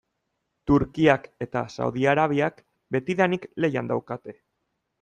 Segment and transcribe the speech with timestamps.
[0.69, 2.65] Turkiak eta Saudi Arabiak
[2.97, 4.39] betidanik lehian daukate.